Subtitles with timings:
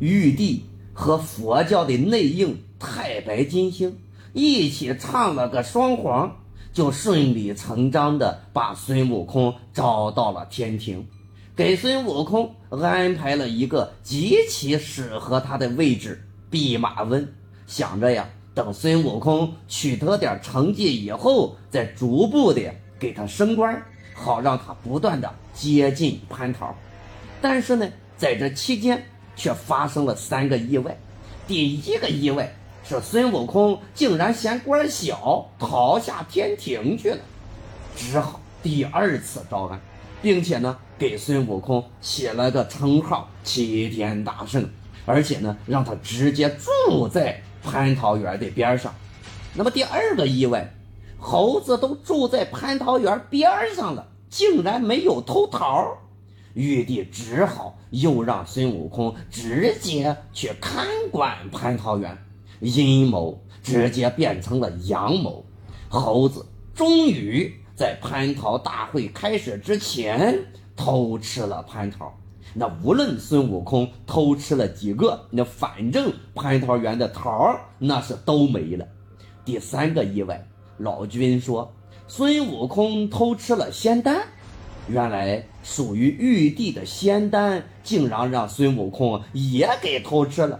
[0.00, 3.98] 玉帝和佛教的内应太白金星
[4.32, 6.36] 一起唱了个双簧，
[6.72, 11.06] 就顺理成章的把孙悟空招到了天庭，
[11.54, 17.30] 给孙悟空安排了一个极其适合他的位置——弼马温。
[17.66, 23.82] 想着呀，等孙悟空取得点成绩以后，再逐步的给他升官，
[24.14, 26.74] 好让他不断的接近蟠桃。
[27.42, 29.04] 但是呢，在这期间
[29.40, 30.94] 却发生了三个意外。
[31.46, 32.54] 第一个意外
[32.84, 37.18] 是孙悟空竟然嫌官小，逃下天庭去了，
[37.96, 39.80] 只好第二次招安，
[40.20, 44.68] 并且呢，给孙悟空起了个称号“齐天大圣”，
[45.06, 46.54] 而且呢，让他直接
[46.86, 48.94] 住在蟠桃园的边上。
[49.54, 50.70] 那么第二个意外，
[51.18, 55.96] 猴子都住在蟠桃园边上了，竟然没有偷桃。
[56.54, 62.16] 玉帝只好又让孙悟空直接去看管蟠桃园，
[62.60, 65.44] 阴谋直接变成了阳谋。
[65.88, 70.38] 猴子终于在蟠桃大会开始之前
[70.76, 72.12] 偷吃了蟠桃。
[72.52, 78.86] 那无论孙悟空偷吃了几个，那反正蟠桃园的桃那是都没了。
[79.44, 80.44] 第三个意外，
[80.78, 81.72] 老君说
[82.08, 84.26] 孙悟空偷吃了仙丹。
[84.90, 90.58] 原来属于玉帝的仙丹，竟然让孙悟空也给偷吃了。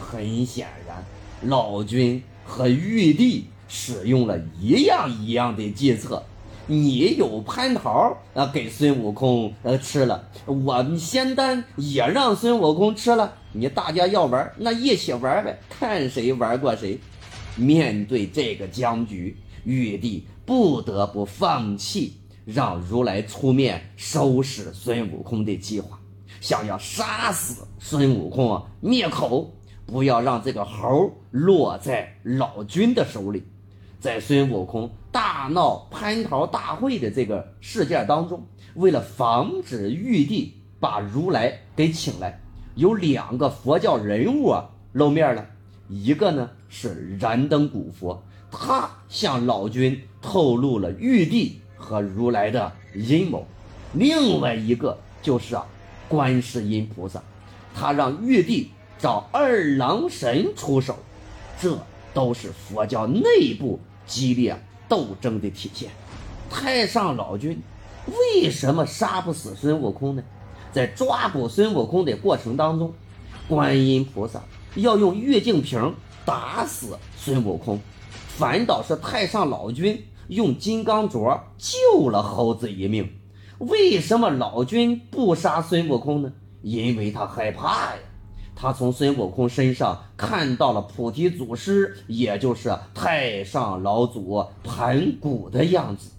[0.00, 1.04] 很显然，
[1.48, 6.24] 老君和玉帝使用了一样一样的计策。
[6.66, 13.32] 你有蟠桃啊，给孙悟空呃吃了；我们仙丹也让孙悟空吃了。
[13.52, 16.98] 你大家要玩，那一起玩呗，看谁玩过谁。
[17.56, 22.14] 面对这个僵局，玉帝不得不放弃。
[22.50, 26.00] 让如来出面收拾孙悟空的计划，
[26.40, 29.52] 想要杀死孙悟空，灭口，
[29.84, 33.44] 不要让这个猴落在老君的手里。
[34.00, 38.42] 在孙悟空大闹蟠桃大会的这个事件当中，
[38.76, 42.40] 为了防止玉帝把如来给请来，
[42.76, 45.44] 有两个佛教人物啊露面了。
[45.90, 51.60] 一个呢是燃灯古佛，他向老君透露了玉帝。
[51.78, 53.46] 和如来的阴谋，
[53.92, 55.64] 另外一个就是啊，
[56.08, 57.22] 观世音菩萨，
[57.74, 60.98] 他让玉帝找二郎神出手，
[61.60, 61.78] 这
[62.12, 65.90] 都是佛教内部激烈斗争的体现。
[66.50, 67.62] 太上老君
[68.06, 70.22] 为什么杀不死孙悟空呢？
[70.72, 72.92] 在抓捕孙悟空的过程当中，
[73.48, 74.42] 观音菩萨
[74.74, 77.80] 要用玉净瓶打死孙悟空，
[78.36, 80.04] 反倒是太上老君。
[80.28, 83.10] 用金刚镯救了猴子一命，
[83.58, 86.32] 为什么老君不杀孙悟空呢？
[86.62, 88.00] 因为他害怕呀。
[88.54, 96.10] 他从孙悟空身上看到了菩提祖师，也就是太上老祖盘古的样子。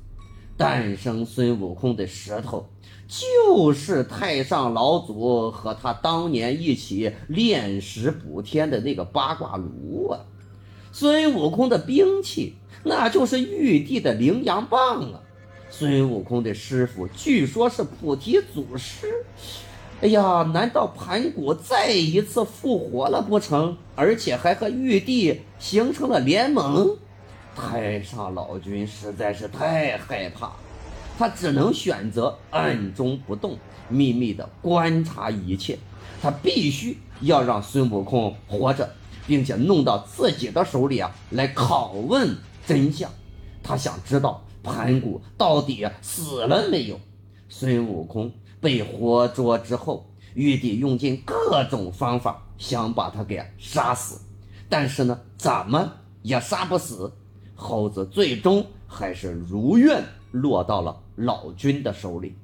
[0.58, 2.66] 诞生孙悟空的石头，
[3.08, 10.20] 就是太上老祖和他当年一起炼石补天的那个八卦炉啊。
[10.92, 12.56] 孙悟空的兵器。
[12.84, 15.20] 那就是玉帝的羚羊棒啊！
[15.70, 19.08] 孙悟空的师傅据说是菩提祖师。
[20.02, 23.78] 哎呀，难道盘古再一次复活了不成？
[23.96, 26.98] 而且还和玉帝形成了联盟？
[27.56, 30.54] 太上老君实在是太害怕，
[31.18, 33.58] 他只能选择暗中不动，
[33.90, 35.78] 秘密的观察一切。
[36.22, 38.90] 他必须要让孙悟空活着，
[39.28, 42.38] 并且弄到自己的手里啊，来拷问。
[42.70, 43.10] 真相，
[43.64, 47.00] 他想知道盘古到底死了没有。
[47.50, 48.32] 孙悟空
[48.62, 54.22] 被活捉之后，玉帝用尽各种方法想把他给杀死，
[54.70, 57.12] 但是呢，怎么也杀不死。
[57.56, 62.36] 猴子最终还是如愿落到了老君的手里。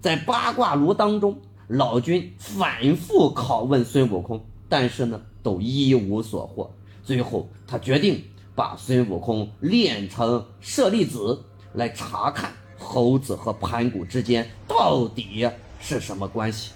[0.00, 1.36] 在八卦炉当中，
[1.68, 6.70] 老君反复拷问孙悟空，但是呢，都一无所获。
[7.02, 8.24] 最后，他决定。
[8.54, 11.42] 把孙悟空练成舍利子，
[11.72, 15.48] 来查看猴子和盘古之间到底
[15.80, 16.70] 是什么关系。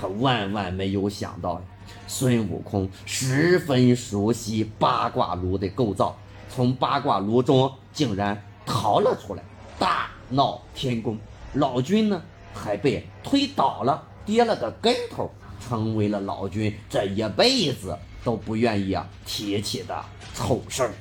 [0.00, 1.60] 可万万没有想到呀，
[2.06, 6.16] 孙悟空十分熟悉八卦炉的构造，
[6.48, 9.42] 从八卦炉中竟然逃了出来，
[9.78, 11.18] 大闹天宫。
[11.54, 12.22] 老君呢，
[12.54, 15.30] 还被推倒了，跌了个跟头，
[15.60, 18.96] 成为了老君这一辈子都不愿意
[19.26, 20.04] 提起的
[20.34, 20.92] 丑事儿。